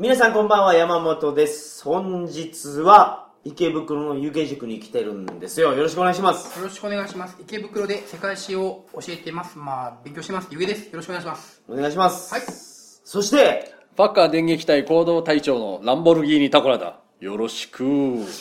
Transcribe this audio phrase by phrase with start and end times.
[0.00, 1.82] 皆さんこんばんは、山本です。
[1.82, 5.74] 本日は池袋の湯気塾に来てるんですよ。
[5.74, 6.56] よろしくお願いします。
[6.56, 7.36] よろしくお願いします。
[7.40, 9.58] 池袋で世界史を教えてます。
[9.58, 10.46] まあ、勉強してます。
[10.52, 10.84] ゆげです。
[10.84, 11.62] よろしくお願いします。
[11.68, 12.32] お願いします。
[12.32, 17.00] はいそして、パッカー電撃隊行動隊長のランボルギーニタコラだ。
[17.18, 17.82] よろしく。
[17.82, 17.90] よ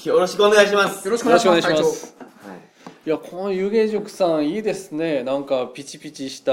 [0.05, 1.07] よろしくお願いします。
[1.07, 1.59] よろしくお願いします。
[1.59, 2.57] いしますはい
[3.03, 5.23] いや、この湯気塾さんいいですね。
[5.23, 6.51] なんかピチピチした、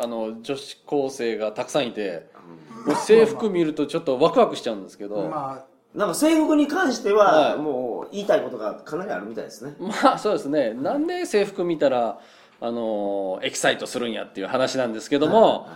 [0.00, 2.30] あの、女子高生がたくさんいて、
[2.69, 2.69] もう
[3.06, 9.74] 制服見るとちょっとワクワクしちゃうんですけど、ままなんか制服に関しては、もう言いたいことがかなりあるみたいですね。
[9.80, 10.72] まあそうですね。
[10.72, 12.20] なんで制服見たら、
[12.60, 15.68] あの、エキサイトするんやっていう話なんですけども、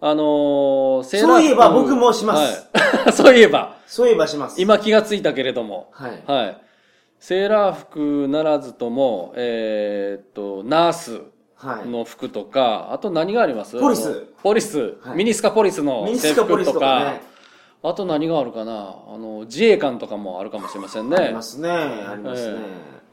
[0.00, 3.76] あの、セーラー服そういえば僕もしますはいそういえば。
[3.86, 4.60] そういえばします。
[4.60, 6.22] 今気がついたけれども、はい。
[6.26, 6.60] はい。
[7.20, 11.20] セーラー服ならずとも、えーっと、ナース。
[11.86, 13.78] の服とか、あと何があります？
[13.80, 17.22] ポリスポリス、はいミニスカポリスのミニ制スカポリス服とか、とかね。
[17.82, 18.72] あと何があるかな？
[18.72, 21.42] あの、自衛官とかもあるかもしれませんねありま。
[21.42, 21.70] すね。
[21.70, 22.58] ありますね。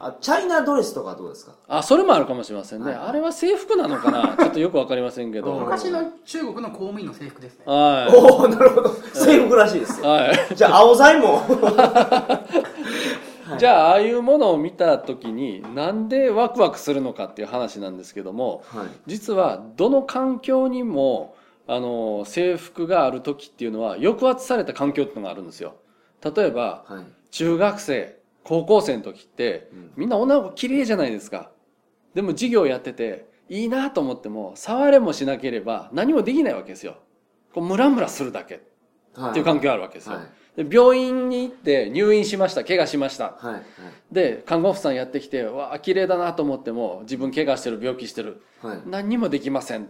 [0.00, 1.52] あ、チャイナドレスとかどうですか？
[1.68, 2.92] あ、それもあるかもしれませんね。
[2.92, 4.36] はいあれは制服なのかな？
[4.38, 5.52] ちょっとよくわかりませんけあ、ど。
[5.54, 7.64] 昔の中国の公務員の制服ですね。
[7.66, 8.90] はおおなるほど。
[9.14, 10.00] 制服らしいです。
[10.02, 10.54] はい。
[10.54, 11.40] じゃあ、青材も。
[13.56, 18.86] じゃあ、ああいうものを見たときに、なんでワクワクするのかっていう話なんですけども、はい。
[19.06, 25.76] 実はどの環境にもあの制服がある時っていうのは抑圧された環境っていうのがあるんですよ。
[26.22, 27.04] 例えばはい。
[27.30, 29.92] 中学生高校生の時ってうん。
[29.96, 31.50] みんな女の子綺麗じゃないですか。
[32.14, 36.96] でも授業やってていいなと思っても触れもしなければ何もできないわけですよ。
[37.52, 38.62] こうムラムラするだけ
[39.14, 40.24] はっていう環境があるわけですよ、はい。
[40.24, 40.28] で
[40.70, 42.64] 病院に行って入院しました。
[42.64, 43.36] 怪我しました。
[43.38, 43.52] はい。
[43.54, 43.62] はい。
[44.12, 48.42] で看護婦さんやってきてわあ綺麗だなと思っても自分怪我してる病気してる。
[48.62, 48.80] はい。
[48.86, 49.88] 何にもできません。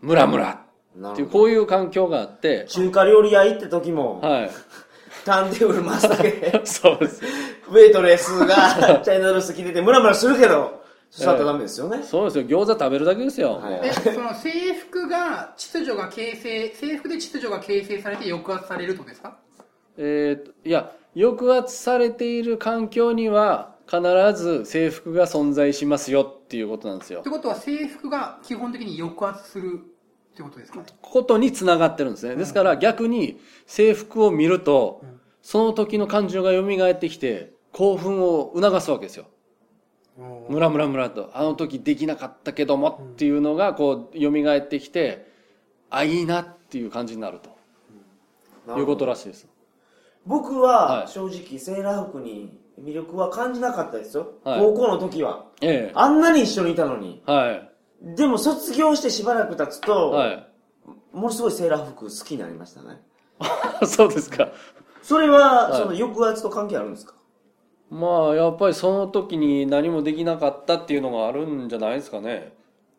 [0.00, 0.64] ムラムラ。
[1.12, 1.28] っていう。
[1.28, 2.66] こういう環境があって。
[2.68, 4.50] 中華料理屋行った時も、はい。
[5.24, 6.30] ターンテーブル回すだけ。
[6.30, 7.22] で、 そうです。
[7.68, 12.02] ウェイトレスが チャイナドレス着ててムラムラするけど、座ったらダメですよね。
[12.04, 12.44] そうですよ。
[12.44, 13.72] 餃子食べるだけですよ、はい。
[13.72, 19.36] もうえ、その制服が、秩序が形成、制服で秩序が形成されて抑圧されるとですか？
[19.96, 24.00] えーといや抑圧されている環境には必
[24.34, 27.20] ず制服が存在しますよっていうことなんですよ。
[27.20, 29.80] ってことは制服が基本的に抑圧する
[30.32, 30.78] ってことですか？
[30.78, 30.86] ね。
[31.02, 32.36] ことにつながってるんですね。
[32.36, 35.20] ですから逆に制服を見るとうん。
[35.42, 39.24] その時の感情が蘇ってきて興奮を促すわけですよ。
[40.48, 41.30] ムラムラムラと。
[41.34, 45.26] あの時できなかったけどもっていうのがこう蘇ってきて
[45.88, 47.58] あいいなっていう感じになると。
[48.78, 49.48] いうことらしいです
[50.26, 51.08] 僕ははい。
[51.08, 54.32] 正直セーラー服に魅力は感じなかったですよ。
[54.44, 54.60] はい。
[54.60, 55.46] 高校の時は。
[55.60, 57.22] えあんなに一緒にいたのに。
[57.26, 57.70] えはい。
[58.02, 60.46] でも卒業してしばらく経つと、はい。
[61.12, 63.00] ものすごいセーラー服好きになりましたね。
[63.86, 64.48] そうですか。
[65.02, 65.78] それは、はい。
[65.82, 67.14] その抑圧と関係あるんですか？
[67.90, 72.52] まあやっぱりその時に何もできなかったっていうのがあるんじゃないですかね。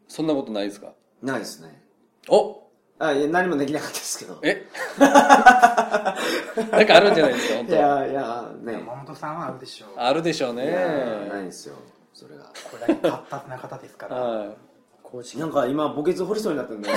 [0.08, 0.90] そんなことないですか？
[1.22, 1.82] ないですね。
[2.30, 2.61] お
[3.02, 4.40] あ、いや、何もできなかったですけど。
[4.44, 4.68] え？
[5.00, 8.74] なんかあるんじゃないですか本当いやいや、ね。
[8.74, 9.90] 山本さんはあるでしょう。
[9.98, 11.76] あるでしょういやないねですよ。
[12.14, 12.44] それが。
[12.44, 14.16] これだけ活発な方ですから。
[14.16, 14.54] は
[15.02, 16.90] 公式なんか今、墓穴掘りそうになったんで、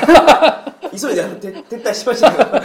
[0.96, 2.50] 急いであの撤撤退しましたけど。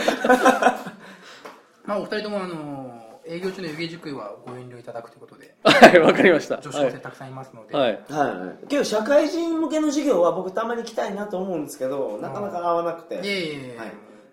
[1.86, 6.60] まあ、お二人ともあの、営業中の湯気塾はご遠慮いただくということで、い はいわかりました。
[6.60, 8.28] 女子高生たくさんいますので、はい、は
[8.72, 8.76] い。
[8.76, 8.86] はい。
[8.86, 13.16] 社会人向けの授業は僕たまに来たいなと思うんですけど、なかなか合わなくて。
[13.16, 13.92] いえいえいえ、はい。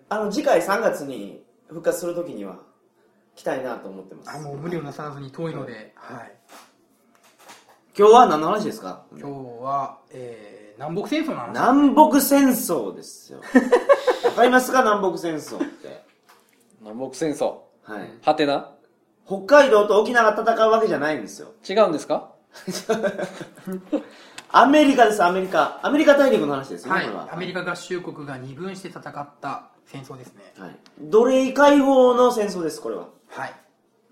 [0.09, 2.57] あの、次回3月に復活するときには、
[3.35, 4.35] 来たいなと思ってます。
[4.35, 6.35] あもう無理をなさらずに遠いので、はい、
[7.95, 9.03] 今日は何の話ですか？
[9.11, 11.47] 今日は、えー南北戦争の話。
[11.49, 13.39] 南北戦争ですよ。
[14.25, 14.81] わかりますか？
[14.83, 16.03] 南北戦争って。
[16.81, 17.57] 南北戦争。
[17.83, 18.09] はい。
[18.23, 18.71] はてな
[19.27, 21.49] 北海道と沖縄が戦うわけじゃないんですよ。
[21.67, 22.31] 違うんですか？
[24.49, 25.79] アメリカです、アメリカ。
[25.83, 27.29] アメリカ大陸の話ですよね、はいこれは。
[27.33, 30.75] アメリカ合衆国が二分して戦った戦争ですねはい。
[31.01, 33.07] 奴隷解放の戦争です、これは？
[33.29, 33.53] はい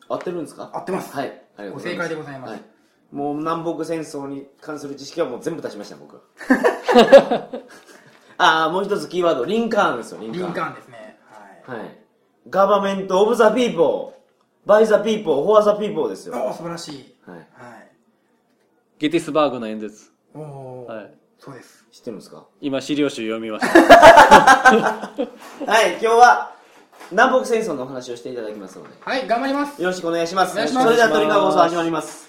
[0.08, 0.70] 合ってるんですか？
[0.74, 1.28] 合ってますはい。
[1.58, 2.10] ありがとうございます。
[2.10, 2.62] ご正解でございますはい。
[3.12, 6.22] もう南北戦争に関する知識はもう全部出しました、僕。
[8.38, 10.46] ああ、もう一つキーワード、リンカーンですよ、リンカーン。
[10.48, 11.18] リンカーンですね
[11.66, 11.98] はい、はい。
[12.50, 14.16] ガバメント・オブ・ザ・ピーポー、
[14.66, 16.34] バイ・ザ・ピーポー、フォア・ザ・ピーポーですよ。
[16.58, 17.16] 素晴らしい。
[17.28, 17.38] はい。
[17.38, 17.46] はい。
[18.98, 20.12] ゲティスバーグの演説。
[20.34, 21.14] おお、はい。
[21.38, 21.86] そうです。
[21.92, 22.48] 知ってるんですか？
[22.62, 23.80] 今資料集読みました。
[23.80, 25.14] は
[25.86, 26.56] い、今日は
[27.12, 29.80] 南北戦争のお話をしていただきますので、はい頑張ります。
[29.80, 30.54] よろしくお願いします。
[30.54, 30.86] お願いします。
[30.86, 32.26] それでは鳥かご放送始まります。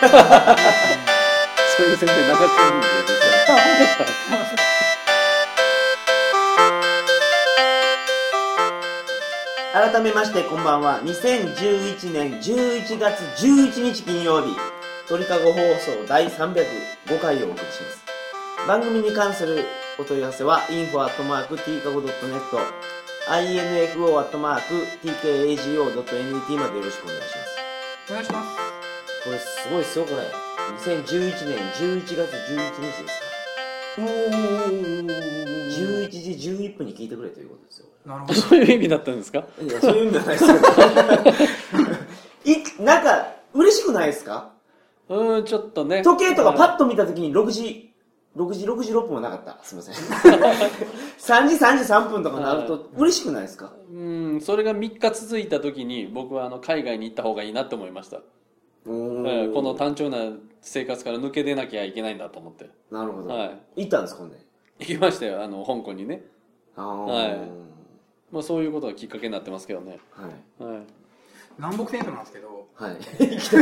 [0.00, 0.97] 好
[1.78, 2.86] そういう宣伝流してるんで
[9.72, 11.00] 改めましてこんばんは。
[11.04, 14.56] 2011年11月11日金曜日
[15.08, 18.04] 鳥かご放送第305回をお送りします。
[18.66, 19.64] 番組に関する
[20.00, 22.08] お問い合わせは info.tkago.net
[23.30, 24.26] info.tkago.net
[26.56, 27.56] までよろしくお願いします。
[28.10, 28.48] お願いします。
[29.22, 33.26] これすごいですよこれ2011年11月11日ですか。
[33.98, 34.04] おお
[35.06, 38.34] 11時11分に聞いてくれということですよなるほど。
[38.34, 39.44] そういう意味だったんですか？
[39.60, 40.52] いやそういう意味じゃないですけ
[42.52, 44.50] ど いなんか嬉しくないですか？
[45.08, 46.02] うーんちょっとね。
[46.02, 47.90] 時計とかパッと見た時に6時
[48.36, 49.58] 6時66分はなかった。
[49.64, 49.94] すいません。
[51.18, 51.56] 3時
[51.88, 53.72] 33分とかなると嬉しくないですか？
[53.92, 53.94] う
[54.36, 58.20] んそれが3日続いた時に僕はあの海外に行った方がいいなと思いました、
[58.88, 60.16] この単調な
[60.62, 62.70] 生活から抜け出なきゃいけないんだと思って。
[62.90, 63.44] なるほど、は
[63.76, 63.82] い。
[63.82, 64.38] 行ったんですかほんで？
[64.78, 66.22] 行きましたよあの香港にね、
[66.76, 67.46] は
[68.30, 68.32] い。
[68.32, 70.30] まあ、そういうことがきっかけになってますけどね、はい。
[70.64, 70.82] はい、
[71.58, 72.68] 南北戦争なんですけど。
[72.74, 72.96] はい。
[73.18, 73.56] 南北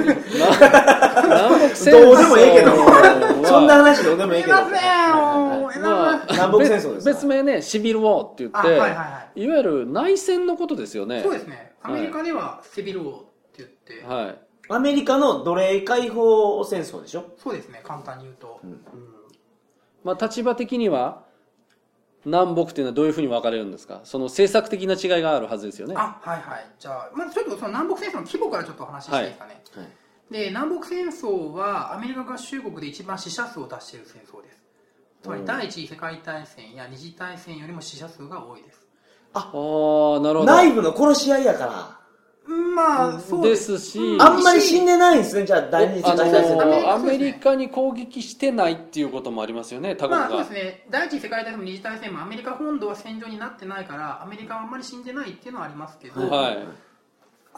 [1.74, 2.00] 戦争。
[2.02, 2.70] どうでもええけど。
[2.72, 4.56] はそんな話どうでもええけど。
[4.56, 4.80] すいません
[5.16, 7.12] もうえまあ、南北戦争ですか？
[7.12, 9.42] 別名ねシビル・ウォーって言って、あはいはいはい。
[9.42, 11.22] いわゆる内戦のことですよね。
[11.22, 11.72] そうですね。
[11.82, 13.16] アメリカではセビル王っ
[13.52, 17.24] て言って、はいアメリカの奴隷解放戦争でしょ？
[17.38, 18.70] そうですね簡単に言うと、うん。
[18.70, 18.80] うん
[20.04, 21.24] まあ、立場的には
[22.24, 24.00] 南北っていうのはどういうふうに分かれるんですか？
[24.04, 25.94] その政策的な違いがあるはずですよね。
[25.96, 26.66] あはいはい。
[26.78, 29.86] じゃあまずちょっとその南北戦争の規模からちょっとお話ししていいですかね、はい。
[30.32, 34.62] で南北戦争はアメリカ合衆国で一番死者数を出している戦争です。
[35.22, 35.46] つまりうん。
[35.46, 38.84] 第一次世界大戦や二次大戦よりも死者数が多いです。
[39.34, 40.44] ああなるほど。
[40.44, 42.00] 内部の殺し合いやから
[42.48, 50.86] まあそうでですすし、うんあんまり死んでないんですねじゃあ第二次あ世界大戦のアメリカアメリカに攻撃してないっていうこともありますよね他国が、まあそうですね。
[50.90, 56.58] 第一次世界大戦も二次大戦もアメリカ本土は戦場になってないからアメリカはあんまり死んでないっていうのはありますけど、はい。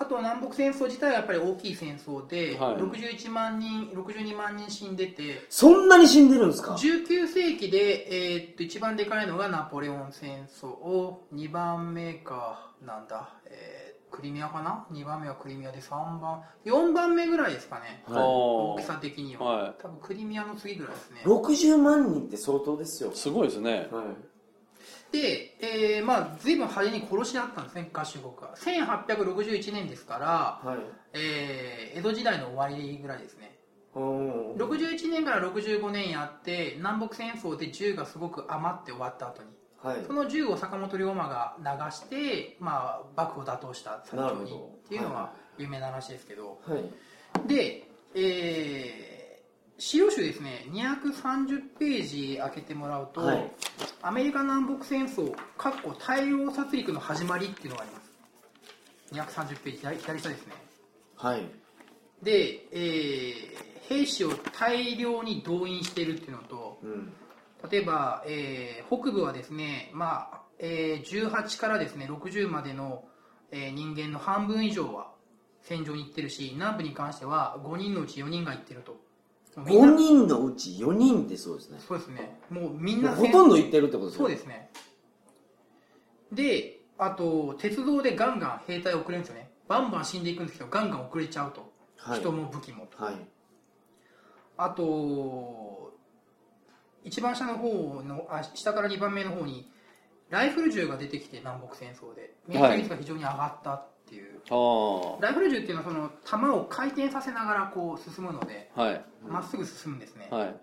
[0.00, 2.76] あとは南北戦争自体はやっぱり大きい戦争で、はい。
[2.76, 11.16] 61万人62万人死んでてそんなに死んでるんですか？19世紀で、えーっと一番でかいのがナポレオン戦争。
[11.34, 18.02] 2番目かなんだ、えークリミアかな？2番目はクリミアで3番4番目ぐらいですかね。
[18.06, 18.22] はい。
[18.22, 21.22] 大きさ的には、は多分クリミアの次ぐらいですね。
[21.24, 23.12] 60万人って相当ですよ。
[23.12, 23.88] いすごいですね。
[23.90, 24.28] はい。
[25.12, 28.54] で、えーまあ随分派手に殺し合ったんですね合衆国は。
[28.56, 30.78] 1861年ですから、はい。
[31.14, 33.58] えー江戸時代の終わりぐらいですね。
[33.94, 39.48] うん61年から65年やって南北戦争で銃がすごく余って終わった後に
[39.82, 40.04] はい。
[40.06, 47.48] その銃を坂本龍馬が流して、まあ、幕府を打倒した最初にっていうのは有名な話ですけど、はい。
[47.48, 47.84] で、
[48.14, 53.52] えー、資料集ですね230ページ開けてもらうと、はい。
[54.02, 59.40] アメリカ南北戦争かっこ大量殺戮の始まりっていうのがあります。
[59.40, 60.52] 230ページ左左下ですね。
[61.16, 61.42] はい。
[62.22, 67.12] で、えー兵士を大量に動員しているっていうのとうん
[67.70, 73.04] 例えば、えー北部はですね、まあえー18からですね60までの、
[73.50, 75.12] えー人間の半分以上は
[75.62, 78.96] 戦場に行ってるし南部に関しては5人のうち4人が行ってると。
[79.56, 81.78] みんな5人のうち4人ってそうですね。
[81.86, 82.38] そうですね。
[82.48, 84.70] もうみんなほとんど行ってるってことですそうですね。
[86.32, 89.50] であと鉄道でガンガン兵隊遅れるんですよね。
[89.66, 92.20] バンバン死んでいくんですけどガンガン遅れちゃうと、はい。
[92.20, 93.02] 人も武器もと。
[93.02, 93.14] はい。
[94.56, 95.77] あと
[97.04, 99.70] 一番下の方のあ下から2番目の方に
[100.30, 102.34] ライフル銃が出てきて南北戦争で。
[102.46, 109.04] 命中率が非常に上がったっていう、あライフル銃っていうのはその弾を回転させながらこう進むのであはい。
[109.26, 110.56] まっすぐ進むんですね、はい。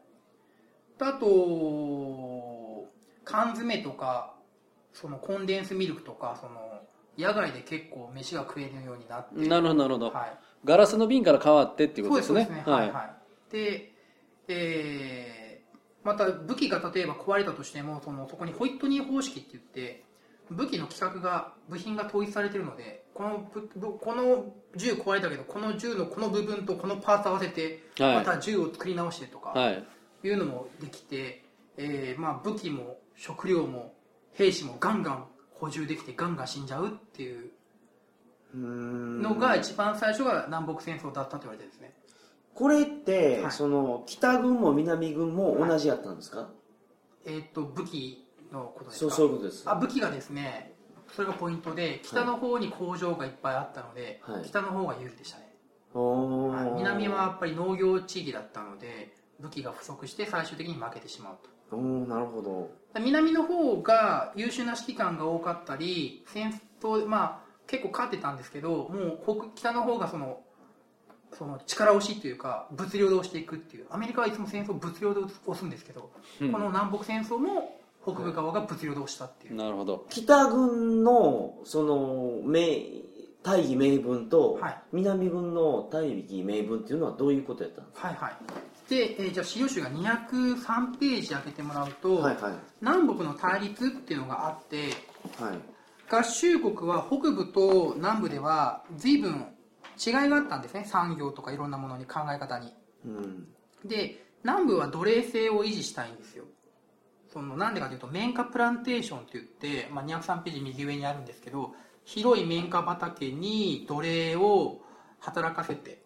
[1.00, 2.88] あと
[3.24, 4.34] 缶詰とか
[4.94, 6.82] そのコンデンスミルクとかその
[7.18, 9.48] 野外で結構飯が食えるようになって。
[9.48, 10.38] なるほどなるほど、はい。
[10.64, 12.46] ガラスの瓶から変わってっていうことですね。
[12.46, 12.84] そうですそうですね。
[12.84, 12.92] はい。
[12.92, 13.52] はい。
[13.52, 13.94] で、
[14.48, 15.45] えー
[16.06, 20.04] また武器が例えば壊れたとしてもそのそこにホイットニー方式って言って
[20.52, 23.50] 武器の規格が部品が統一されてるのでこの
[24.00, 28.16] この銃壊れたけどこの銃のこの部分とこのパーツ合わせてはい。
[28.18, 29.84] また銃を作り直してとか、はい。
[30.24, 31.44] いうのもできて、
[31.78, 33.94] えーまあ、武器も食料も
[34.34, 37.52] 兵士もガンガン補充できてガンガン死んじゃうっていう
[38.54, 41.94] のが一番最初が南北戦争だったと言われてるんですね
[42.56, 43.52] これって、はい。
[43.52, 46.50] その北軍も南軍も同じやったんですか、
[47.26, 49.70] えーっと武器のことですそうかそういうことです。
[49.70, 50.74] あ武器がですね
[51.14, 54.46] それがポイントで北の方に工場がいっぱいあったので、はい。
[54.46, 55.54] 北の方が有利でしたね、
[55.94, 56.80] はい。
[56.80, 61.38] 南はやっぱり農業地域だったので武器が不足して最終的に負けてしまう
[61.70, 61.76] と。
[61.76, 62.72] おーなるほど。
[63.00, 70.40] 南の方が優秀な指揮官が多かったり戦闘まあ結構勝ってたんですけどもう北北の方がその
[71.38, 73.86] その力押しというか物量で押していくっていう。
[73.90, 76.12] アメリカはいつも戦争を物量で押すんですけど、
[76.42, 76.52] うん。
[76.52, 80.06] この南北戦争も北部側が物量で押したっていう、なるほど。
[80.10, 82.86] 北軍のその名
[83.44, 84.78] 大義名分とはい。
[84.94, 88.34] 南軍の大義名分っていうのはどういうことやったんですはいはい。
[88.90, 92.54] で、えーじゃあ資料集が203ページ開けてもらうと、かはいはい。
[92.82, 94.90] 南北の対立っていうのがあって
[95.44, 95.60] はい。
[96.08, 99.48] 合衆国は北部と南部では随分
[99.98, 100.86] 違いがあったんですね。
[100.86, 102.74] 産業とかいろんなものに考え方に。
[103.06, 103.48] うん。
[103.86, 106.46] で南部は奴隷制を維持したいんですよ。
[107.32, 111.74] そのなんでかというと綿花プランテーションって言って、まあ、203ページ右上にあるんですけど
[112.06, 114.80] 広い綿花畑に奴隷を
[115.20, 116.02] 働かせて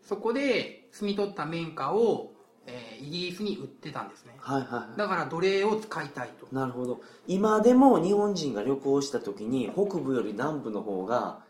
[0.00, 2.32] そこで摘み取った綿花を、
[2.66, 4.36] えーイギリスに売ってたんですね。
[4.38, 6.46] はいはいはだから奴隷を使いたいと。
[6.50, 7.00] いなるほど。
[7.26, 11.40] 今でも日本人が旅行した時に北部より南部の方が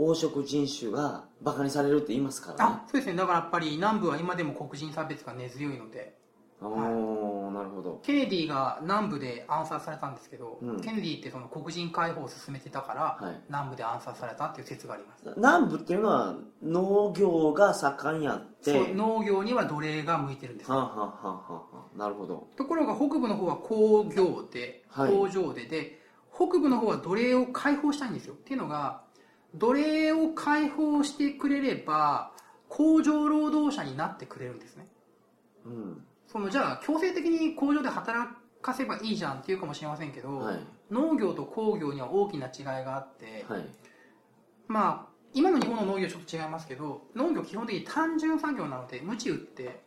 [0.00, 2.74] 黄色人種がバカにされるって言いますからね。
[2.82, 3.16] あそうですね。
[3.16, 6.18] だからやっぱり南部は今でも黒人差別が根強いので。
[6.62, 8.00] おおなるほど。
[8.02, 10.80] ケネディが南部で暗殺されたんですけど、うん。
[10.80, 13.40] ケネディってその黒人解放を進めてたから、はい。
[13.48, 15.34] 南部で暗殺されたっていう説があります。
[15.36, 18.72] 南部っていうのは農業が盛んやって。
[18.72, 21.62] そう農業には奴隷が向いてるんですはあ、はあはあはあは
[21.94, 22.48] あ、なるほど。
[22.56, 25.12] ところが北部の方は工業ではい。
[25.12, 26.00] 工場でで、
[26.34, 28.34] 北部の方は奴隷を解放したいんですよ。
[28.34, 29.02] っていうのが
[29.54, 32.32] 奴隷を解放してくれれば
[32.68, 34.86] 工場労働者になってくれるんですね。
[35.64, 36.04] うん。
[36.26, 38.30] そのじゃあ強制的に工場で働
[38.62, 40.58] かせばいいじゃんっていうかもしれませんけど、はい。
[40.90, 43.64] 農業と工業には大きな違いがあって、はい。
[44.68, 49.82] まあ今の日本の農業はちょっと違いますけど農業基本的に単純作業なので鞭打って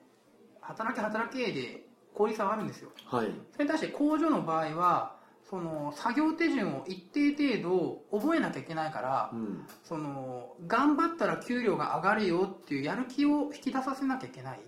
[0.61, 2.89] 働け働けで効率はあるんですよ。
[3.05, 3.27] はい。
[3.51, 5.12] それに対して工場の場合は
[5.53, 9.67] その作業手順を一定程度覚えなきゃいけないからうん。
[9.83, 14.59] その頑張ったら給料が上がるよっていうやる気を引き出させなきゃいけない。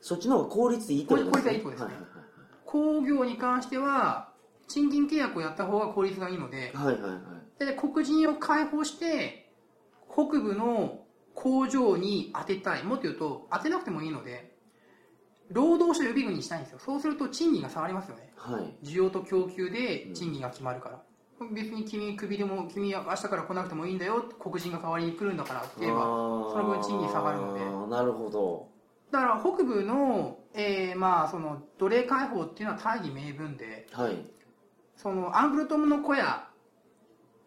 [0.00, 1.32] そっちの方が効率いいってことですね。
[1.32, 1.86] 効率がいいとですね。
[1.86, 1.94] はい
[2.66, 4.32] 工業に関しては
[4.68, 7.18] 賃金契約をやった方が効率がいいのではいはいはいは
[7.60, 7.64] い。
[7.64, 9.48] で黒人を解放して
[10.08, 12.82] 北部の工場に当てたい。
[12.82, 14.49] もっと言うと当てなくてもいいので
[15.50, 16.78] 労働者予備軍にしたいんですよ。
[16.78, 18.32] そうすると賃金が下がりますよね。
[18.36, 18.86] はい。
[18.86, 21.02] 需要と供給で賃金が決まるから、
[21.52, 24.24] 別に君クビでも君は明日から来なくてもいいんだよ。
[24.38, 27.90] 黒人が代わりに来るんだからって言えばそその分賃金下がるので。
[27.90, 28.68] なるほど。
[29.10, 34.16] だから北部の,、えーまあその奴隷解放っていうのは大義名分ではい。
[34.96, 36.48] そのアングルトムの小屋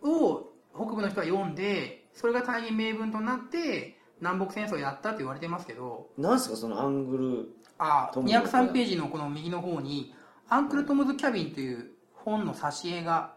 [0.01, 6.09] を北部の人は読んでそれが大義名分となって南北戦争をやったって言われてますけど。
[6.17, 10.13] なんすかそのアングあトムの小屋203ページのこの右の方に
[10.49, 13.35] 「アンクル・トムズ・キャビン」という本の挿絵が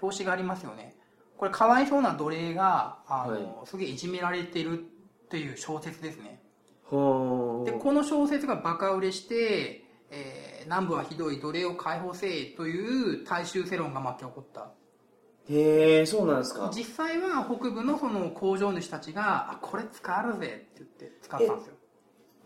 [0.00, 0.96] 表紙がありますよね。
[1.36, 4.82] これかわいそうな奴隷があの、はすげえいじめられてるっ
[5.28, 6.40] ていう小説ですね。
[6.84, 14.68] でこの小説がバカ売れして、えー南部はひどい奴隷を解放せえという大衆世論が巻き起こった。
[15.48, 16.70] へえそうなんですか。
[16.74, 21.75] 実際は北部のその工場主たちが「あこれ使えるぜ」って言って使ったんですよ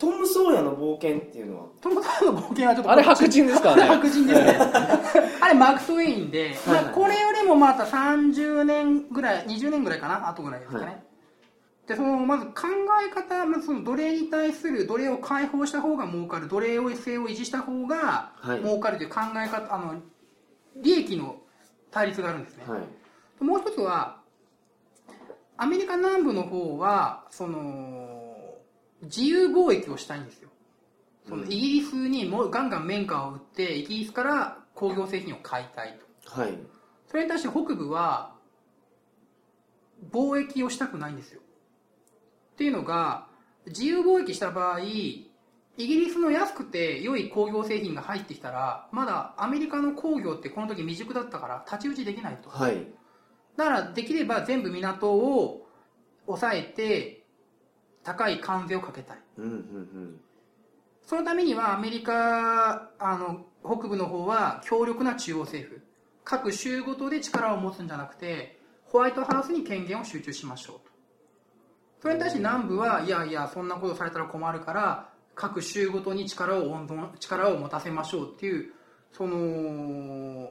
[0.00, 1.66] トム・ソーヤの冒険っていうのは？
[1.82, 3.82] トム・ソーヤの冒険はちょっとあれ白人ですからね。
[3.82, 4.58] 白人ですね。
[5.42, 6.94] あれマーク・スウェインで、はい。
[6.94, 10.26] これよりもまた30年ぐらい20年ぐらいかな？
[10.30, 11.02] 後ぐらいですかね、はい。
[11.86, 12.52] でそのまず考
[13.06, 16.48] え方、まずその奴隷に対する奴隷を解放した方が儲かる。
[16.48, 18.60] 奴隷制を維持した方がはい。
[18.62, 20.00] 儲かるという考え方、あの
[20.76, 21.36] 利益の
[21.90, 23.44] 対立があるんですね、はい。
[23.44, 24.16] もう一つは
[25.58, 28.09] アメリカ南部の方はその
[29.02, 30.50] 自由貿易をしたいんですよ。
[31.28, 36.40] そのイギリスにもガンガン綿花を売ってイギリスから工業製品を買いたいと。
[36.40, 36.58] はい。
[37.06, 38.34] それに対して北部は
[40.10, 41.40] 貿易をしたくないんですよ。
[42.52, 43.26] っていうのが
[43.66, 45.30] 自由貿易した場合イ
[45.76, 52.50] ギリスの安くて良い工業製品が入ってきたらまだアメリカの工業ってこの時未熟だったから太刀打ちできないと。
[52.50, 52.86] はい。
[53.56, 55.66] だからできれば全部港を
[56.26, 57.19] 抑えて
[58.04, 59.18] 高い関税をかけたい。
[59.38, 60.20] うんうんうん。
[61.02, 65.82] そのためにはアメリカあの北部の方は強力な中央政府。
[66.24, 70.90] 各州ごとで力を持つんじゃなくてホワイトハウスに権限を集中しましょうと。
[72.00, 78.72] それに対して南部はいやいやそんなことされたら困るから各州ごとに力を温存力を持たせましょうっていう
[79.12, 80.50] その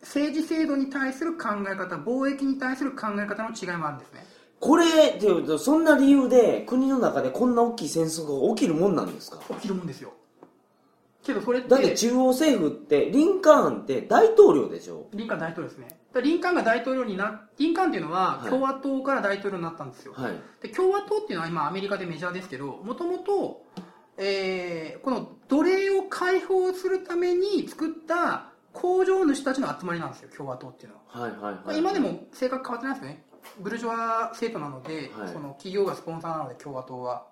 [0.00, 4.24] 政治制度に対する考え方貿易に対する考え方の違いもあるんですね
[4.60, 4.84] これ
[5.16, 9.38] っていうとそんな理由で国の中でこんな大きい戦争が起きるもんなんですか？
[9.54, 10.12] 起きるもんですよ。
[11.22, 15.08] けどそれってだって中央政府ってリンカーンって大統領でしょ？
[15.14, 15.98] リンカーン大統領ですね。
[16.22, 18.50] リンカーンが大統領になリンカーンっていうのははい。
[18.50, 20.32] 共和党から大統領になったんですよ、はい。
[20.60, 23.64] で共和党っていうのは今アメリカでメジャーですけどもともと
[24.18, 33.24] えーこの奴隷を解放するために作った工場主たちの集まりなんですよ共和党っていうのは、はいはいまあはい今でも性格変わってないですよね
[33.58, 35.32] ブルジョワ政党なので、はい。
[35.32, 37.26] その企業がスポンサーなので共和党は。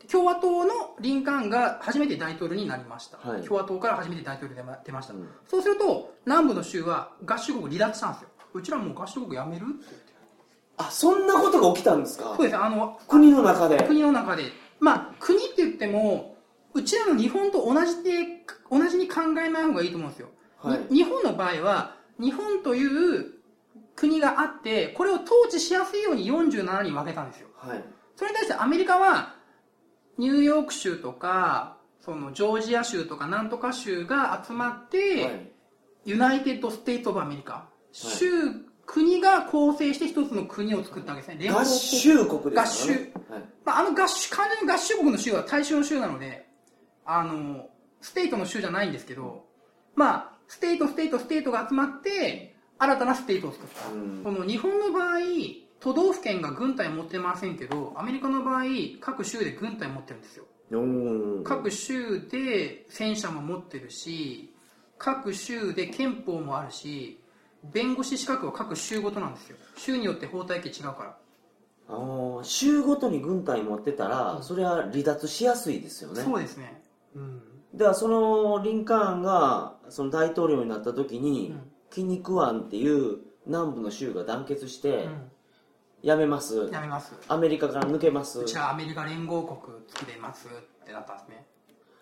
[0.00, 3.42] で共和党のリンカーンが初めて大統領になりました、はい。
[3.42, 5.28] 共和党から初めて大統領で出ました、うん。
[5.46, 8.28] そうすると南部の州は合衆国離脱したんですよ。
[8.54, 10.12] うちらもう合衆国やめるって言って
[10.78, 12.34] あそんなことが起きたんですか？
[12.36, 12.56] そうです。
[12.56, 13.82] あの国の中で。
[13.86, 14.44] 国の中で。
[14.80, 16.36] まあ国って言っても
[16.72, 20.28] うちらの日本と同じで同じに考えない方がいいと思うんですよ、
[20.62, 20.80] はい。
[20.88, 23.34] に日本の場合は日本という
[24.00, 27.48] 国があってこれを統治しやすいように47に分けたんですよ。
[27.56, 27.84] はい。
[28.16, 29.34] それに対してアメリカは
[30.16, 35.50] ニューヨーク州とかそのジョージア州とかなんとか州が集まって、はい。
[36.06, 38.26] United States of America、州
[38.86, 41.50] 国が構成して一つの国を作ったわけですね。
[41.50, 41.66] 合国。
[41.66, 42.90] 衆国です合衆。
[42.90, 43.10] はい。
[43.66, 46.48] まあ、あの合衆完全に合衆国の衆は大衆の衆なので
[47.04, 47.68] あの
[48.00, 49.44] state の州じゃないんですけど
[49.94, 52.49] まあ state state state が集まって
[52.80, 54.20] 新たな state を作った、うん。
[54.24, 55.18] この日本の場合
[55.80, 58.64] 都道府県が軍隊持ってませんけどアメリカの場合
[59.00, 60.44] 各州で軍隊持ってるんですよ。
[61.44, 64.54] 各州で戦車も持ってるし
[64.98, 67.20] 各州で憲法もあるし
[67.64, 69.56] 弁護士資格は各州ごとなんですよ。
[69.76, 71.16] 州によって法体系違うから。
[71.88, 76.22] あー州ごとに軍隊持ってたら、それは離脱しやすいですよね。
[76.22, 76.80] そうですね。
[77.16, 77.42] うん。
[77.74, 85.30] ではそのリンカーンがその大統領になった時に、うんキニクワンっていう南部の州が団結して、うん。
[86.02, 86.70] やめます。
[86.72, 87.12] やめます。
[87.28, 88.40] アメリカから抜けます。
[88.40, 91.44] うちはアメリカ連合国作れますってなったんですね。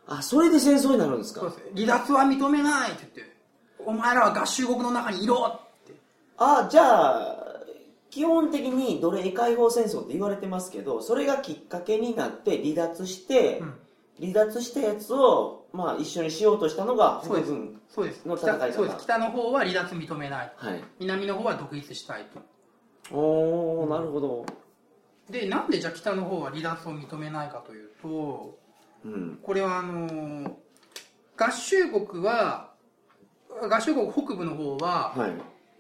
[0.06, 1.40] あそれで戦争になるんですか？
[1.40, 1.62] そうです。
[1.74, 3.36] 離脱は認めないって言って
[3.84, 5.94] お前らは合衆国の中にいろって。
[6.36, 7.36] あじゃあ
[8.10, 13.74] 基本的に奴隷解放戦争って言われてますけどそれがきっかけになって離脱して、うん。
[14.20, 17.48] 離脱したやつを、まあ、一緒にしようとしたのがそうです。
[17.48, 18.26] 北軍そうです。
[18.26, 20.52] の戦い方北の方は離脱認めない。
[20.56, 20.82] はい。
[20.98, 22.40] 南の方は独立したいと。
[23.14, 24.46] おおなるほど。
[25.30, 28.58] でなんでじゃあ北の方は離脱を認めないかというと
[29.04, 29.38] うん。
[29.42, 30.52] これはあのー
[31.40, 32.72] 合衆国は
[33.70, 35.32] 合衆国北部の方ははい。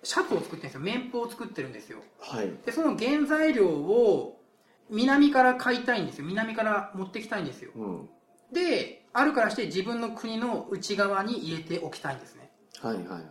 [0.04, 0.80] シャツを作ってるんですよ。
[0.80, 1.98] 綿布を作ってるんですよ。
[2.20, 2.52] はい。
[2.64, 4.40] でその原材料を
[4.90, 6.26] 南から買いたいんですよ。
[6.26, 7.72] 南から持ってきたいんですよ。
[7.74, 8.08] うん。
[8.52, 12.50] であるからして自分の国の内側に入れておきたいんですね。
[12.80, 13.22] はいはいはいはい。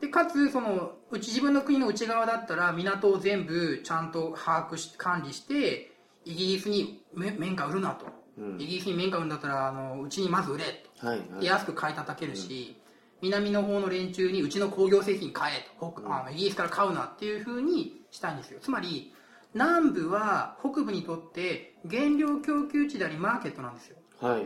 [0.00, 5.92] でかつそのうち自分の国の内側だったら港を全部ちゃんと把握し管理して
[6.24, 8.06] イギリスにめ綿花売るなと、
[8.38, 8.60] うん。
[8.60, 10.64] イギリスに綿花売るんだったらあのうちにまず売れ
[11.00, 11.06] と。
[11.06, 11.44] はいはい。
[11.44, 12.80] 安く買い叩けるし、
[13.20, 18.60] 南の方の連中にうちの工業製品買えと、北あのイギリスから買うなっていうふうにしたいんですよ。
[18.60, 19.12] つまり
[19.54, 24.44] 南部は北部にとって原料供給地でありマーケットなんですよはいはいはい。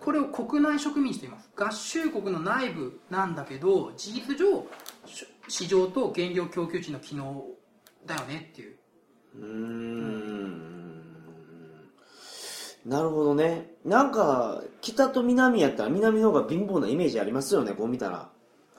[0.00, 1.50] これを国内植民地と言います。
[1.56, 4.66] 合衆国の内部なんだけど事実上
[5.06, 7.44] し市場と原料供給地の機能
[8.06, 8.76] だよねっていう。
[9.36, 10.78] うーん。
[12.86, 13.72] なるほどね。
[13.84, 18.30] なんか北と南やったら南の方が貧乏なイメージありますよねこう見たら。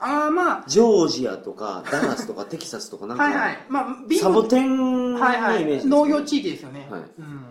[0.02, 3.66] ああまジョージアとかダラスとか テキサスとかなんかあはいはい。
[3.68, 5.90] まあサボテンのはいはいイメージです、ね。
[5.90, 7.02] 農業地域ですよね、はい。
[7.18, 7.44] うん、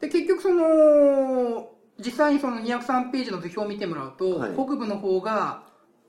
[0.00, 4.54] で結局その実際にその203ページの図表を見てもらうと、はい。
[4.54, 5.64] 北部の方が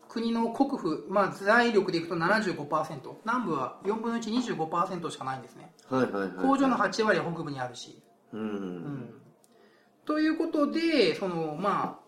[0.08, 5.74] 国の国府、まあ、財力でいくと75%南部は4分の125%しかないんですね。
[5.89, 9.13] はいはいはい工場の8割は北部にあるし、うん、うん。
[10.06, 12.06] ということでそのまあ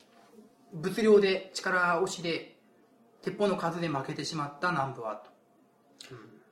[0.73, 2.57] 物量で力押しで
[3.21, 5.31] 鉄砲の数で負けてしまった南部はと。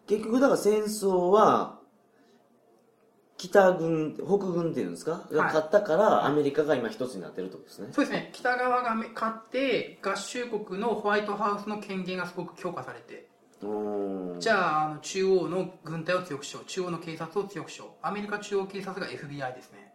[0.07, 1.79] 結局だから戦争は
[3.49, 7.89] 北軍北軍っていうんですか、が勝ったからアメリカが今一つになってるってことですね。
[7.91, 8.29] そうですね。
[8.33, 13.29] 北側がめ勝って合衆国のホワイトハウスの権限がすごく強化されて。
[14.39, 16.65] じゃああの中央の軍隊を強くしよう。
[16.65, 17.89] 中央の警察を強くしよう。
[18.01, 19.93] アメリカ中央警察が FBI ですね。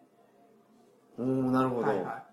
[1.18, 1.88] おーなるほど。
[1.88, 2.29] はいはい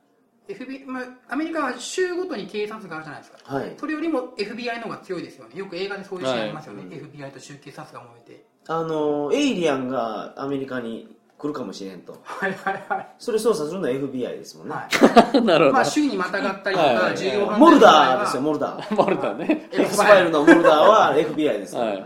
[0.48, 3.56] FBI まあ、アメリカは州ごとに警察があるじゃないですか。
[3.56, 3.76] はい。
[3.78, 5.58] それよりも FBI の方が強いですよね。
[5.58, 7.02] よく映画でそういうシーンありますよね、はい。
[7.02, 8.46] FBI と州警察が揉めて。
[8.70, 12.20] あのエイリアンがアメリカに来るかもしれんと。
[12.24, 13.08] はいはいはい。
[13.20, 14.88] それ操作するのは FBI ですもんね、は
[15.34, 15.42] い。
[15.44, 15.74] なるほど。
[15.74, 18.96] まあ、州にまたがったりとか重要犯罪モルダーですよモルダー。
[18.96, 19.70] モルタね。
[19.72, 22.06] X ファイルのモルダーは FBI ですから、はい。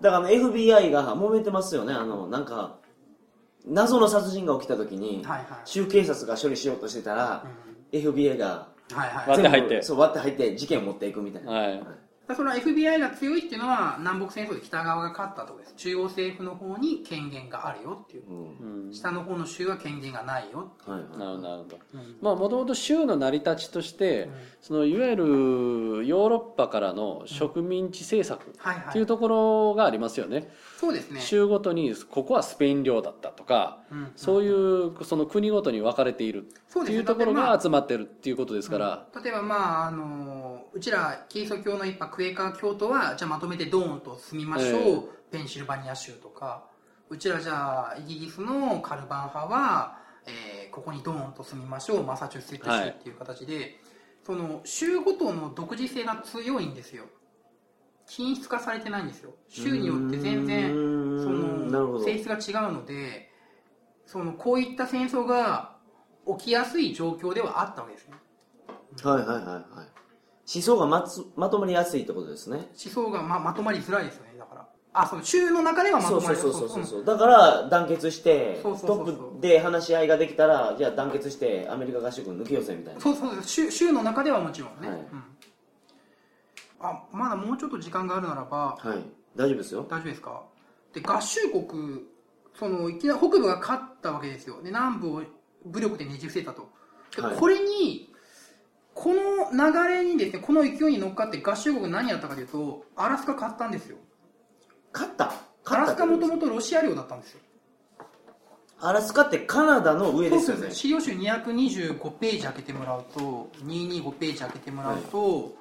[0.00, 1.94] だから FBI が揉めてますよね。
[1.94, 2.76] あのなんか
[3.66, 5.46] 謎の殺人が起きた時に、はいはい。
[5.64, 7.44] 州警察が処理しようとしてたら、
[7.92, 9.28] FBI がはいはい。
[9.28, 9.82] 割って入って。
[9.82, 11.78] そう割って入って事件を持っていくみたいな、はい。
[11.78, 11.90] だか
[12.28, 15.74] らその FBI が強いっていうのは南北戦争で北側が勝ったところです。
[15.74, 18.24] 中央政府の方に権限があるよっていう。
[18.28, 18.86] うん。
[18.86, 18.94] うん。
[18.94, 21.18] 下の方の州は権限がないよはいはい。
[21.18, 21.78] なるほどなるほど。
[21.94, 22.16] うん。
[22.20, 24.32] まあもともと州の成り立ちとして、うん。
[24.60, 25.24] そのいわゆる
[26.06, 28.84] ヨーロッパからの植民地政策はいはい。
[28.88, 30.50] っていうところがありますよね、
[30.84, 31.20] そうですね。
[31.20, 45.38] 州ごとにここはスペイン領だったとか、うんそういうその国ごとに分かれているっていうところが集まってるっていうことですから、例えばまああのうちらキリスト教の一派クエーカー教徒はじゃあまとめてドーンと住みましょう、ええ。
[45.38, 46.64] ペンシルバニア州とか。
[47.10, 53.78] うちらじゃあイギリスのカルバン派は、えーここにドーンと住みましょうマサチューセッツ州っていう形で、
[54.26, 57.04] その州ごとの独自性が強いんですよ
[58.06, 59.34] 均質化されてないんですよ。
[59.48, 60.70] 州によって全然
[61.22, 63.30] その性質が違うので
[64.06, 65.76] そのこういった戦争が
[66.38, 68.14] 起きやすい状況ではあったわけですね。
[69.02, 69.64] はいはいはいはい。
[70.54, 72.56] 思想がまつまとまりやすいってことですね。
[72.56, 74.34] 思想がままとまりづらいですよね。
[74.38, 74.68] だから。
[74.96, 76.84] あその州の中ではまとまりそうそうそうそうそう。
[76.84, 83.00] そうだから団結してトップで話し合いができたらじゃあ団結してアメリカ合衆軍抜けよせみたいな。
[83.00, 83.42] そうそうそう。
[83.42, 84.98] 州州の中ではもちろんね、はい。
[84.98, 85.24] うん、
[86.84, 88.98] あまだもうちょっと時間があるならばはい。
[89.36, 89.82] 大丈夫ですよ。
[89.82, 90.42] 大丈夫ですか？
[90.92, 92.04] で合衆国
[92.58, 94.62] そのいきなり北部が勝ったわけですよ。
[94.62, 95.22] で南部を
[95.64, 96.68] 武力でねじ伏せたと。
[97.16, 97.36] ではい。
[97.36, 98.12] これに
[98.94, 103.96] この流れにですねこの勢いに乗っかって合衆国何やったかというとアラスカ買ったんですよ。
[104.92, 105.32] 勝った。
[105.64, 107.40] アラスカもともとロシア領だったんですよ。
[108.80, 110.70] アラスカってカナダの上ですよね。
[110.70, 115.56] 資料集225ページ開けてもらうと225ページ開けてもらうと、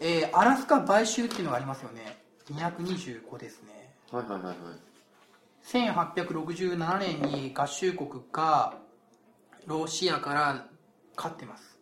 [0.00, 2.18] えーアラスカ買収っていうのがありますよね。
[2.52, 3.94] 225ですね。
[4.10, 4.56] はいはいはいはい。
[5.64, 8.74] 1867年に合衆国が
[9.66, 10.66] ロシアから
[11.16, 11.78] 勝ってます。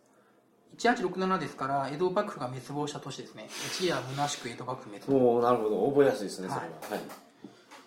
[0.77, 3.47] 1867ですから江戸幕府が滅亡した年ですね。
[3.71, 5.17] 一夜虚しく江戸幕府滅亡。
[5.17, 5.87] おおなるほど。
[5.89, 7.01] 覚えやすいですねそれは、はい。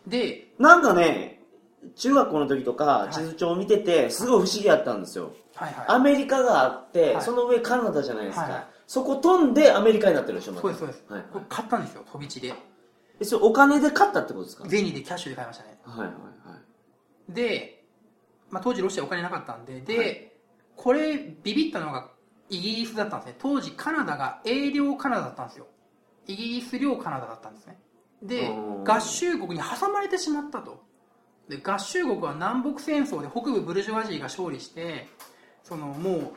[0.06, 1.42] でなんかね
[1.96, 3.14] 中学校の時とかい。
[3.14, 5.84] 地図帳を見ててすごい不思議やったんですよ、はいはい。
[5.88, 7.24] アメリカがあって、はい。
[7.24, 10.62] その上カナダじゃないですか、はいはいそこ飛んでアメリカになってるでしょまた。
[10.62, 12.52] そうですそうです、はいこれ買ったんですよ飛び地で。
[13.20, 14.64] えそれお金で買ったってことですか？
[14.64, 15.78] はい銭でキャッシュで買いましたね。
[15.84, 17.84] はいはいで、
[18.50, 20.04] まあ、当時ロシアお金なかったんでで、は
[20.74, 22.08] これビビったのが
[22.48, 23.36] イギリスだったんですね。
[23.38, 25.68] 当時カナダが英領カナダだったんですよ。
[26.26, 27.78] イギリス領カナダだったんですね。
[28.24, 30.82] でうん合衆国に挟まれてしまったと。
[31.48, 35.06] で合衆国は南北戦争で北部ブルジョワジーが勝利して
[35.62, 36.32] そのもう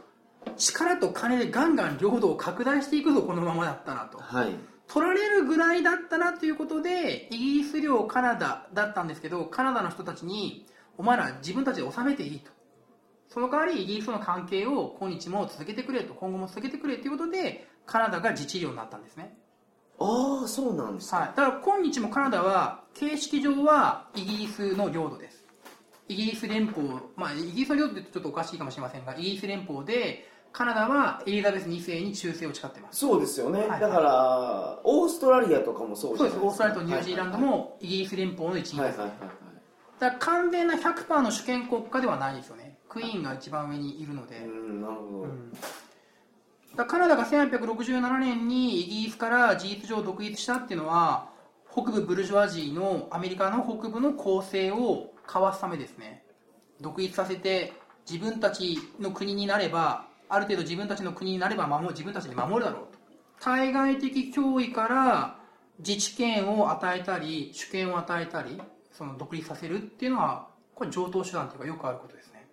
[0.58, 4.18] 力と金でガンガン領土を拡大していくぞこのままだったらと。
[4.20, 4.56] はい。
[4.88, 12.52] 取られるぐらいだったなということでイギリス領カナダだったんですけどカナダの人たちにお前ら自分たちで治めていいと。
[13.30, 16.14] その代わりイギリスとの関係を今日も続けてくれと。
[16.14, 19.36] 今後も続けてくれということでカナダが自治領になったんですね、
[20.00, 25.44] ああそうなんですか、はい、だから今日もカナダは形式上はイギリスの領土です。
[26.08, 33.00] イギリス連邦まあイギリスの領土ってちょっとおかしいかもしれませんがイギリス連邦でカナダはエリザベス2世に忠誠を誓ってます。
[33.00, 33.80] そうですよね、はい。
[33.80, 36.40] だからオーストラリアとかもそうですゃないです。
[36.40, 39.30] かオーストラリアとニュージーランドもイギリス連邦の一員です、はいはいはいはい。
[40.00, 42.78] だから完全な100%の主権国家ではないですよね。
[42.88, 45.52] クイーンが一番上にいるので、うんなるほど、うん。
[46.76, 51.30] だカナダが1867年にイギリスから事実上独立したっていうのは
[51.72, 56.24] 北部ブルジョワジーのアメリカの北部の構成をかわすためですね。
[56.80, 57.74] 独立させて
[58.08, 63.00] 自分たちの国になればある程度自分たちの国になれば守自分たちで守るだろうと。
[63.40, 65.38] 対外的脅威から
[65.80, 72.48] 自治権を与えたり主権を与えたりその独立させるっていうのはこれ上等手段というかよくあることですね。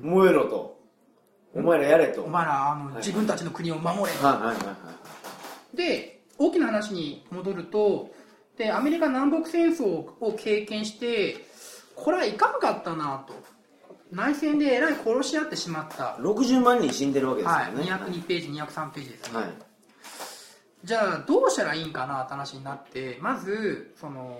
[0.00, 0.78] 燃えろと。
[1.54, 2.22] お前らやれと。
[2.22, 2.96] お前らあの、はい。
[2.96, 4.72] 自分たちの国を守れはいはいはいは
[5.72, 5.76] い。
[5.76, 8.10] で大きな話に戻ると
[8.56, 11.36] でアメリカ南北戦争を経験して
[11.94, 13.34] これはいかんかったなと
[14.12, 19.52] 内戦でえらい殺し合ってしまった、60万人死んでるわけですはい、よね202ページ203ページですね、はい。
[20.84, 24.36] じゃあどうしたらいいんかなって話になってまずその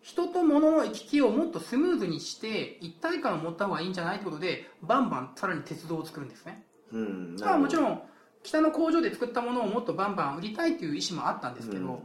[0.00, 6.64] 人と物の行き来をもっとスムーズにして一体感を持った方がいいんじゃないということでバンバンさらに鉄道を作るんですね。
[6.92, 8.02] うんまあもちんろん
[8.42, 11.98] 北の工場で作ったものをもっとバンバン売りたいという意思もあったんですけど、うん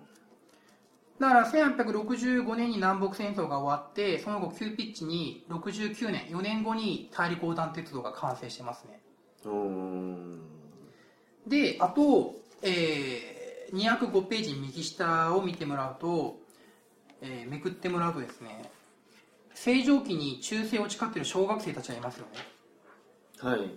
[1.20, 9.00] だから1865年に南北戦争が終わってその後急ピッチに69年4年後に大陸横断鉄道が完成してますね。
[9.46, 10.40] うん
[11.48, 16.38] であと、えー205ページ右下を見てもらうと、
[17.22, 18.70] えーめくってもらうとですね
[19.56, 23.50] 正常期に忠誠を誓っている小学生たちがいますよね。
[23.50, 23.72] はい。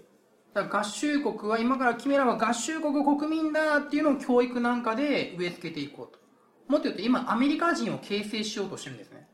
[0.55, 6.18] だから合衆国は今から君らは合衆国国民だっていうのを教育なんかで植え付けていこうと
[6.68, 9.29] もっと言うと今アメリカ人を形成しようとしてるんですね。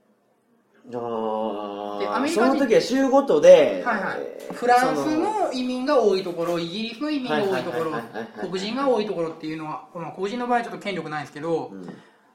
[0.94, 4.18] あでアメリカ人その時は州ごとで、はいはい。
[4.20, 7.92] えーフランスそのの移民が多いところイギリスの移民が多いところ
[8.40, 11.86] 黒人が多いところっていうのは、まあ、黒人の場合はちょっと権力ないんですけど、うん。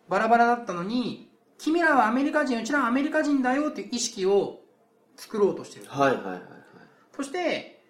[0.09, 4.61] バラバラだったのに君らはアメリカ人うちらはアメリカ人だよっていう意識を
[5.15, 5.85] 作ろうとしてる。
[5.87, 6.41] はいはいはいはい。
[7.15, 7.83] そして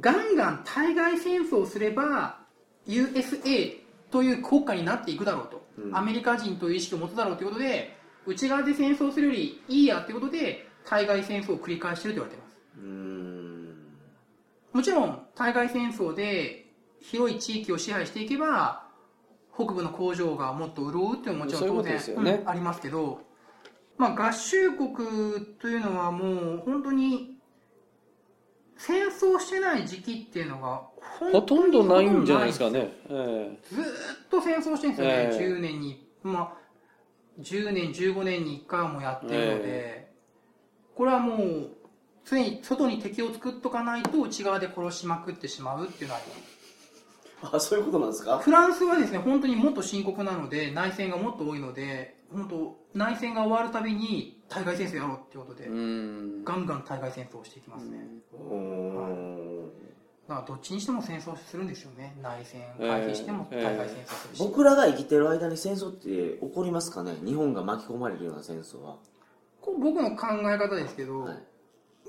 [0.00, 2.38] ガンガン対外戦争をすれば
[2.86, 3.78] USA
[4.10, 5.96] という国家になっていくだろうと、うん。
[5.96, 7.96] アメリカ人という意識を持つだろうということで
[8.26, 12.50] 内側で戦争するよりいいやということで対外戦争を繰り返していると言われています。
[14.72, 16.66] もちろん対外戦争で
[17.00, 18.86] 広い地域を支配していけば
[19.54, 22.42] 北部の工場がもっと潤うっていうのももちろん当然ね。
[22.42, 23.20] うんありますけど、
[23.98, 24.90] まあ、合衆国
[25.60, 27.39] というのはもう本当に
[28.86, 30.82] 戦争してない時期っていうのが
[31.32, 33.86] ほとんどないんじゃないですかね、えずーっ
[34.30, 35.38] と戦争してるんですよね、ええ。
[35.38, 36.08] 10年に。
[36.22, 36.60] まあ
[37.40, 40.12] 10年15年に1回もやってるので、
[40.94, 41.70] これはもう
[42.24, 46.30] 常に外に敵を作っとかないと内側で殺しまくってしまうっていうのはあり
[47.42, 47.56] ます。
[47.56, 48.38] あそういうことなんですか？
[48.38, 55.66] フランスはですね本当にもっと深刻なので内戦がもっと多いので本当内戦が終わるたびに対外戦争やろうっていうことで、
[56.44, 59.70] ガンガン対外戦争をしていきますね、うーん
[60.28, 62.16] だからどっちにしても戦争するんですよね。
[62.20, 67.14] 内戦回避してもええ対外戦争するし、僕らが生きてる間に戦争って起こりますかね。
[67.24, 68.96] 日本が巻き込まれるような戦争は。
[69.60, 71.38] こう僕の考え方ですけど、はい。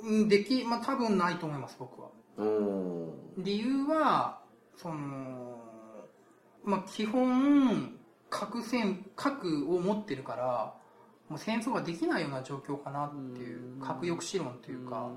[0.04, 2.10] うんできまあ多分ないと思います僕は。
[3.38, 4.42] 理由は
[4.78, 5.60] その
[6.64, 8.00] まあ基本
[8.32, 10.81] 核戦核を持ってるから
[11.32, 15.10] もう戦争ができないような状況かなっていう核抑止論というか、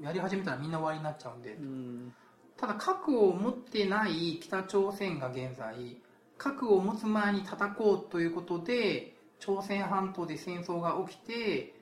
[0.00, 1.54] やり始めたらみんな終わりになっちゃうんで。
[1.54, 2.14] うん。
[2.56, 6.00] ただ核を持ってない北朝鮮が現在
[6.38, 11.74] 核を持つ前に叩こうということで朝鮮半島で戦争が起きて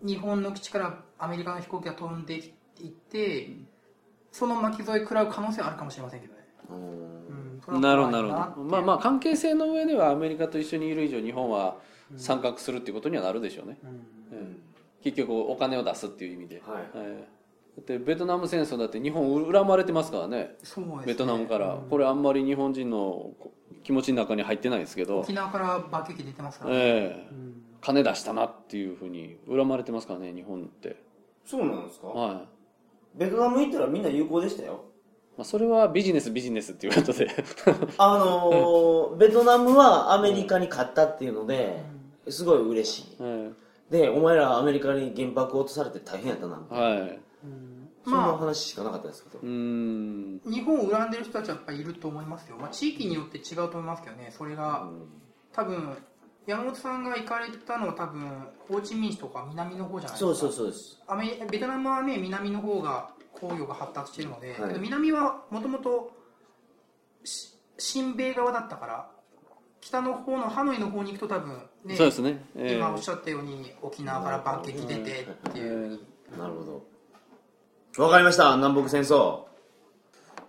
[0.00, 3.50] 日本の基地からアメリカの飛行機が飛んでいって
[4.30, 6.38] その巻き添え食らう可能性はあるかもしれませんけどね、
[7.80, 8.68] なるほどなるほど。
[8.68, 11.76] まあまあ関係性の上ではアメリカと一緒にいる以上日本は
[12.16, 13.90] 参画するっていうことにはなるでしょうね、うん。
[13.90, 13.94] え
[14.32, 14.56] え
[15.04, 16.82] 結局お金を出すっていう意味で、はい。
[16.94, 17.28] ええ
[17.76, 20.56] だってベトナム戦争だって日本恨まれてますからね。
[20.62, 21.02] そうですね。
[21.06, 21.88] ベトナムから、うん。
[21.88, 23.30] これあんまり日本人の
[23.82, 27.28] 気持ちの中に入ってないですけど、沖縄から爆撃出てますから、ええ。
[27.30, 27.62] うん。
[27.80, 31.02] 金出したなっていうふうに恨まれてますからね日本って。
[31.44, 32.06] そうなんですか？
[32.06, 32.44] はい、ま
[33.16, 34.84] ベトナム行ったらみんな有効でしたよ。
[35.38, 37.28] あ、それはビジネスビジネスっていうことで。
[37.98, 41.82] あのーベトナムはアメリカに勝ったっていうので
[42.28, 43.16] すごい嬉しい。
[43.20, 43.50] え
[43.90, 47.20] でお前らアメリカに原爆落とされて大変やったなえはい。
[47.44, 47.88] うん。
[48.04, 48.38] そんなまあ。
[48.38, 49.38] 話しかなかったですけど。
[49.38, 50.40] うーん。
[50.46, 54.32] 日本を恨んでる人たちはやっぱりいると思いますよ、まあ、地域によって違うと思いますけどね。
[54.36, 54.88] それが
[55.52, 55.96] 多分
[56.46, 60.30] 山本さんが行かれたのは多分ホーチミン市とか南の方じゃないですか。
[60.30, 60.98] そうそうそうです。
[61.06, 64.78] アメベトナムはね南の方が工業が発達しているので、はい。
[64.78, 66.16] 南はもともと
[67.24, 69.10] し親米側だったから
[69.82, 72.76] 北の方のハノイの方に行くと多分ねそうですね、ええ。
[72.76, 76.00] 今おっしゃったように沖縄から爆撃出てっていう、
[76.38, 76.82] なるほ
[77.96, 78.02] ど。
[78.04, 78.56] わかりました。
[78.56, 79.04] 南北戦争。
[79.06, 79.46] そ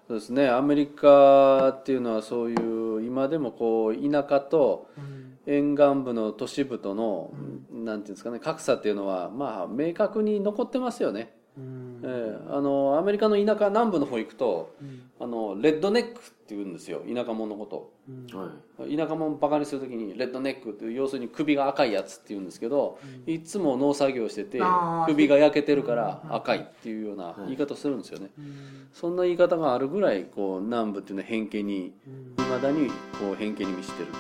[0.10, 0.50] うですね。
[0.50, 5.24] アメリカっていうのはそういう今でもこう田舎とうん。
[5.46, 7.34] 沿岸部の都市部との、
[7.70, 8.40] なんていうんですかね。
[8.40, 12.48] 格差っていうのはまあ明確に残ってますよね、うんええ。
[12.50, 15.10] あのアメリカの田舎南部の方行くとうん。
[15.20, 16.14] あのレッドネックっ
[16.46, 17.02] て言うんですよ。
[17.08, 17.94] 田舎者のこと。
[18.10, 18.52] うんは
[18.88, 18.98] い。
[18.98, 24.60] 田舎者バカにするときにレッドネックっていう要するに首が赤いやつって言うんですけど、いつも農作業してて
[25.08, 28.88] 首が焼けてるから赤いっていうような言い方するんですよね、うん。
[28.92, 32.44] そんな言い方があるぐらいこう南部っていうのは偏見にうん。
[32.44, 34.20] いまだにこう偏見に満ちてるとい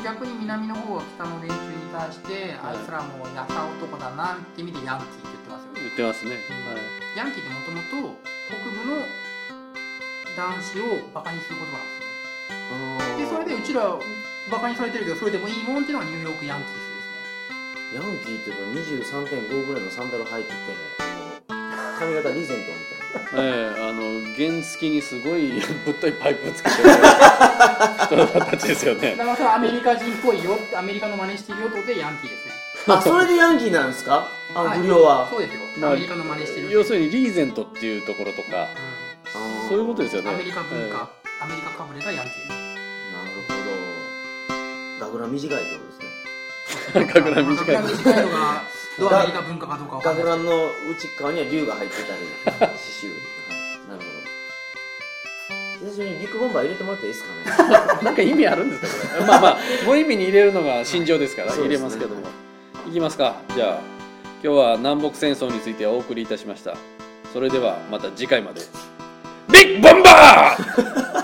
[0.00, 0.02] う。
[0.02, 6.38] 逆に南の方は北の連中に対して、あいつらもうやさ男だなって意味でヤンキーって言ってますよね言ってますね、
[7.16, 7.80] ヤンキーってもとも
[8.12, 8.16] と
[8.48, 9.02] 北部の
[10.36, 13.96] 男子をバカにする言葉なんですよねでそれでうちら
[14.50, 18.62] バカにされてるけどそれでもいいもんっていうのはニューヨークヤンキースヤンキーっていうと
[19.20, 20.54] 23.5ぐらいのサンダル履いてて
[21.98, 22.74] 髪型リーゼントみたいな。
[23.38, 24.02] ええあの
[24.34, 26.88] 原付にすごいぶっといパイプをつけてる。
[28.04, 29.00] 人たちですよね。
[29.00, 32.52] ですねだからそれはアメリカ人っぽいよアメリカの真似してるよってことでヤンキーですね。
[32.88, 34.26] あそれでヤンキーなんですか？
[34.54, 36.70] あ不良は、そうですよ、まあアメリカの真似してる。
[36.70, 38.68] 要するにリーゼントっていうところとか。
[39.68, 40.30] そういうことですよね。
[40.30, 42.54] アメリカ文化、アメリカかぶれがヤンキーな
[43.24, 43.54] るほ
[45.00, 45.06] ど。
[45.06, 46.06] 学ラン短いってことですね。
[46.94, 47.74] ええ学ラン短い。
[47.74, 48.62] 学ラン短いのが
[48.98, 50.24] どうアメリカ文化かどうかわかんない。
[50.24, 50.52] 学ランの
[50.90, 54.06] 内側には竜が入ってたり刺繍、はい、なるほ
[55.80, 55.88] ど。
[55.88, 57.30] 久しぶりにビッグボンバー入れてもらっていいですか
[57.98, 58.02] ね？
[58.04, 59.14] なんか意味あるんですか？
[59.16, 59.26] これ。
[59.26, 62.22] まあまあ無意味に入れるのが心情ですから入れますけども。
[62.86, 63.34] いきますか。
[63.56, 63.93] じゃあ
[64.44, 66.76] 今日は南北戦争についてお送りいたしました。
[67.32, 68.60] それではまた次回まで。
[69.50, 71.23] ビッグボンバー!